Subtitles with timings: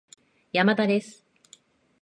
[0.51, 1.23] 山田です